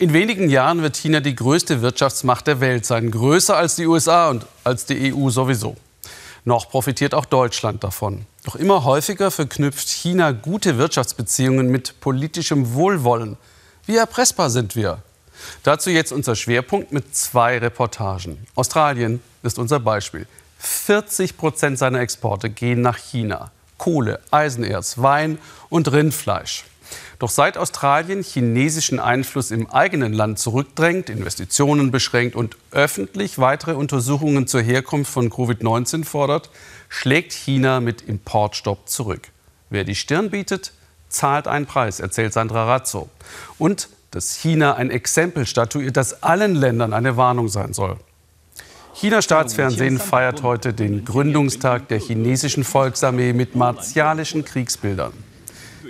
[0.00, 4.30] In wenigen Jahren wird China die größte Wirtschaftsmacht der Welt sein, größer als die USA
[4.30, 5.74] und als die EU sowieso.
[6.44, 8.24] Noch profitiert auch Deutschland davon.
[8.44, 13.36] Doch immer häufiger verknüpft China gute Wirtschaftsbeziehungen mit politischem Wohlwollen.
[13.86, 15.02] Wie erpressbar sind wir?
[15.64, 18.46] Dazu jetzt unser Schwerpunkt mit zwei Reportagen.
[18.54, 20.28] Australien ist unser Beispiel.
[20.60, 23.50] 40 Prozent seiner Exporte gehen nach China.
[23.78, 25.38] Kohle, Eisenerz, Wein
[25.70, 26.66] und Rindfleisch.
[27.18, 34.46] Doch seit Australien chinesischen Einfluss im eigenen Land zurückdrängt, Investitionen beschränkt und öffentlich weitere Untersuchungen
[34.46, 36.50] zur Herkunft von Covid-19 fordert,
[36.88, 39.28] schlägt China mit Importstopp zurück.
[39.70, 40.72] Wer die Stirn bietet,
[41.08, 43.08] zahlt einen Preis, erzählt Sandra Razzo.
[43.58, 47.96] Und dass China ein Exempel statuiert, das allen Ländern eine Warnung sein soll.
[48.94, 55.12] China Staatsfernsehen feiert heute den Gründungstag der chinesischen Volksarmee mit martialischen Kriegsbildern.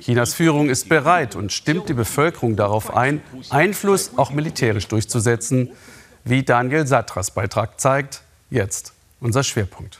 [0.00, 5.70] Chinas Führung ist bereit und stimmt die Bevölkerung darauf ein, Einfluss auch militärisch durchzusetzen,
[6.24, 8.22] wie Daniel Satras Beitrag zeigt.
[8.50, 9.98] Jetzt unser Schwerpunkt.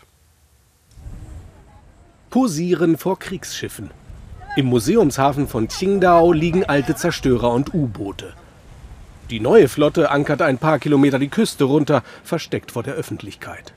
[2.30, 3.90] Posieren vor Kriegsschiffen.
[4.56, 8.34] Im Museumshafen von Qingdao liegen alte Zerstörer und U-Boote.
[9.30, 13.72] Die neue Flotte ankert ein paar Kilometer die Küste runter, versteckt vor der Öffentlichkeit.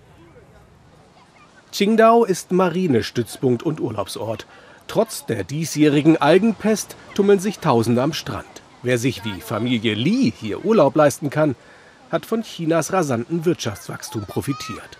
[1.71, 4.45] Qingdao ist Marinestützpunkt und Urlaubsort.
[4.87, 8.45] Trotz der diesjährigen Algenpest tummeln sich Tausende am Strand.
[8.83, 11.55] Wer sich wie Familie Li hier Urlaub leisten kann,
[12.11, 14.99] hat von Chinas rasanten Wirtschaftswachstum profitiert.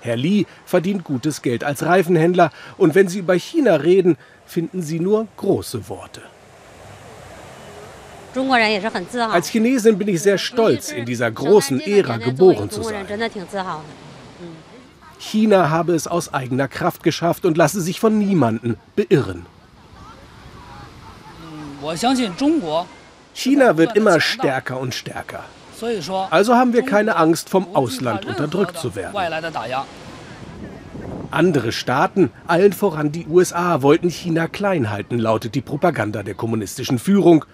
[0.00, 5.00] Herr Li verdient gutes Geld als Reifenhändler und wenn Sie über China reden, finden Sie
[5.00, 6.20] nur große Worte.
[9.30, 13.06] Als Chinesin bin ich sehr stolz, in dieser großen Ära geboren zu sein.
[15.30, 19.46] China habe es aus eigener Kraft geschafft und lasse sich von niemandem beirren.
[23.34, 25.44] China wird immer stärker und stärker.
[26.30, 29.12] Also haben wir keine Angst, vom Ausland unterdrückt zu werden.
[31.30, 36.98] Andere Staaten, allen voran die USA, wollten China klein halten, lautet die Propaganda der kommunistischen
[36.98, 37.44] Führung.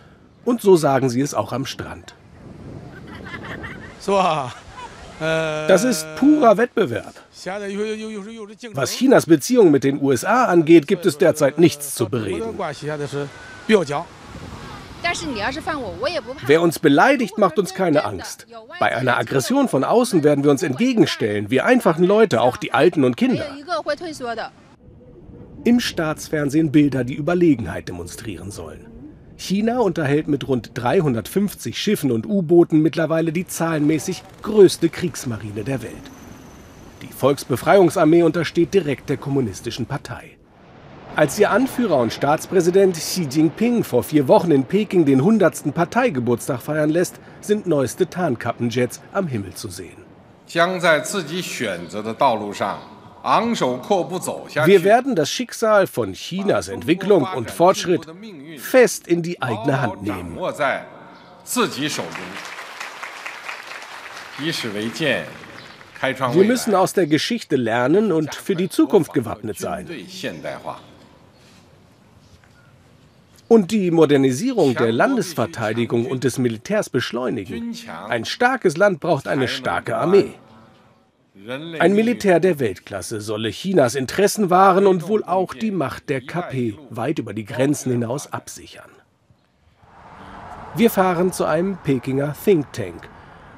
[0.44, 2.14] Und so sagen sie es auch am Strand.
[5.20, 7.14] Das ist purer Wettbewerb.
[8.72, 12.58] Was Chinas Beziehung mit den USA angeht, gibt es derzeit nichts zu bereden.
[16.46, 18.46] Wer uns beleidigt, macht uns keine Angst.
[18.78, 23.04] Bei einer Aggression von außen werden wir uns entgegenstellen, wir einfachen Leute, auch die Alten
[23.04, 23.46] und Kinder.
[25.64, 28.86] Im Staatsfernsehen Bilder, die Überlegenheit demonstrieren sollen.
[29.40, 35.94] China unterhält mit rund 350 Schiffen und U-Booten mittlerweile die zahlenmäßig größte Kriegsmarine der Welt.
[37.00, 40.36] Die Volksbefreiungsarmee untersteht direkt der kommunistischen Partei.
[41.16, 45.74] Als ihr Anführer und Staatspräsident Xi Jinping vor vier Wochen in Peking den 100.
[45.74, 49.96] Parteigeburtstag feiern lässt, sind neueste Tarnkappenjets am Himmel zu sehen.
[53.22, 58.06] Wir werden das Schicksal von Chinas Entwicklung und Fortschritt
[58.58, 60.36] fest in die eigene Hand nehmen.
[66.32, 69.86] Wir müssen aus der Geschichte lernen und für die Zukunft gewappnet sein
[73.50, 77.76] und die Modernisierung der Landesverteidigung und des Militärs beschleunigen.
[78.08, 80.34] Ein starkes Land braucht eine starke Armee.
[81.48, 86.74] Ein Militär der Weltklasse solle Chinas Interessen wahren und wohl auch die Macht der KP
[86.90, 88.90] weit über die Grenzen hinaus absichern.
[90.76, 93.08] Wir fahren zu einem Pekinger Think Tank,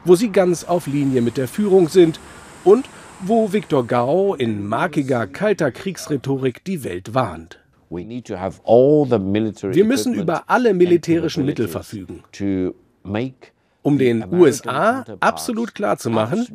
[0.04, 2.20] wo sie ganz auf Linie mit der Führung sind
[2.62, 2.88] und
[3.20, 7.58] wo Viktor Gao in markiger, kalter Kriegsrhetorik die Welt warnt.
[7.90, 12.22] Wir müssen über alle militärischen Mittel verfügen,
[13.82, 16.46] um den USA absolut klarzumachen,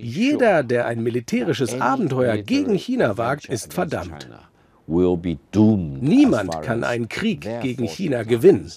[0.00, 4.28] jeder, der ein militärisches Abenteuer gegen China wagt, ist verdammt.
[4.86, 8.70] Niemand kann einen Krieg gegen China gewinnen.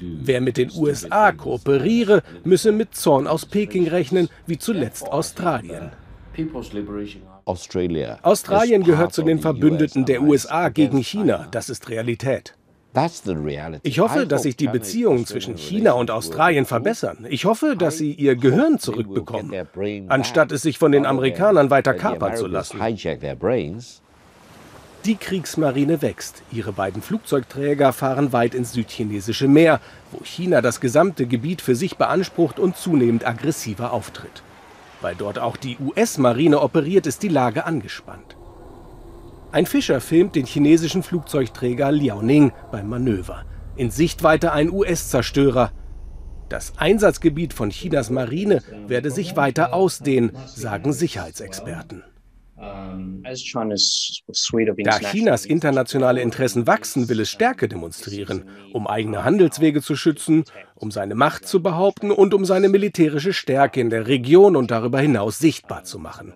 [0.00, 5.90] Wer mit den USA kooperiere, müsse mit Zorn aus Peking rechnen, wie zuletzt Australien.
[8.22, 11.48] Australien gehört zu den Verbündeten der USA gegen China.
[11.50, 12.54] Das ist Realität.
[13.82, 17.26] Ich hoffe, dass sich die Beziehungen zwischen China und Australien verbessern.
[17.28, 19.52] Ich hoffe, dass sie ihr Gehirn zurückbekommen,
[20.08, 22.80] anstatt es sich von den Amerikanern weiter kapern zu lassen.
[25.04, 26.42] Die Kriegsmarine wächst.
[26.50, 31.96] Ihre beiden Flugzeugträger fahren weit ins südchinesische Meer, wo China das gesamte Gebiet für sich
[31.96, 34.42] beansprucht und zunehmend aggressiver auftritt.
[35.02, 38.36] Weil dort auch die US-Marine operiert, ist die Lage angespannt.
[39.52, 43.44] Ein Fischer filmt den chinesischen Flugzeugträger Liaoning beim Manöver.
[43.76, 45.72] In Sichtweite ein US-Zerstörer.
[46.48, 52.02] Das Einsatzgebiet von Chinas Marine werde sich weiter ausdehnen, sagen Sicherheitsexperten.
[54.84, 60.44] Da Chinas internationale Interessen wachsen, will es Stärke demonstrieren, um eigene Handelswege zu schützen,
[60.74, 65.00] um seine Macht zu behaupten und um seine militärische Stärke in der Region und darüber
[65.00, 66.32] hinaus sichtbar zu machen.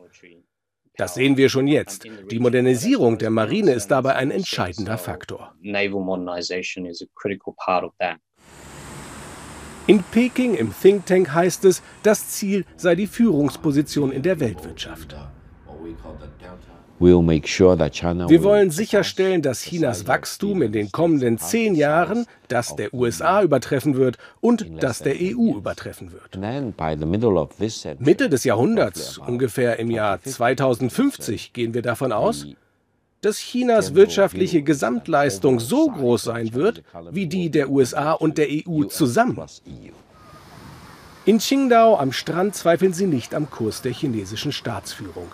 [0.97, 2.05] Das sehen wir schon jetzt.
[2.31, 5.55] Die Modernisierung der Marine ist dabei ein entscheidender Faktor.
[9.87, 15.17] In Peking im Think Tank heißt es, das Ziel sei die Führungsposition in der Weltwirtschaft.
[17.01, 23.97] Wir wollen sicherstellen, dass Chinas Wachstum in den kommenden zehn Jahren das der USA übertreffen
[23.97, 26.39] wird und das der EU übertreffen wird.
[28.01, 32.47] Mitte des Jahrhunderts, ungefähr im Jahr 2050, gehen wir davon aus,
[33.23, 36.83] dass Chinas wirtschaftliche Gesamtleistung so groß sein wird
[37.13, 39.39] wie die der USA und der EU zusammen.
[41.27, 45.29] In Qingdao am Strand zweifeln sie nicht am Kurs der chinesischen Staatsführung.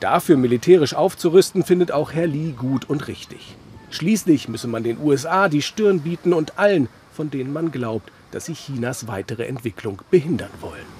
[0.00, 3.56] Dafür militärisch aufzurüsten, findet auch Herr Li gut und richtig.
[3.90, 8.44] Schließlich müsse man den USA die Stirn bieten und allen, von denen man glaubt, dass
[8.44, 10.97] sie Chinas weitere Entwicklung behindern wollen.